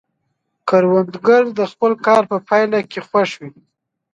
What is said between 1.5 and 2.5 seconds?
د خپل کار په